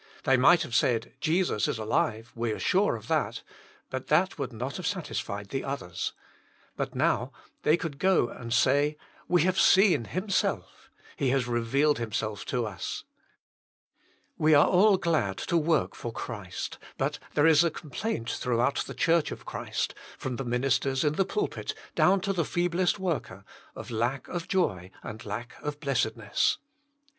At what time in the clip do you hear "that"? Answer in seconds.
3.07-3.43, 4.07-4.39